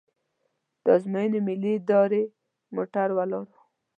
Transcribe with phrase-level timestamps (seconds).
[0.83, 2.23] د ازموینې ملي ادارې
[2.75, 3.51] موټر ولاړ و.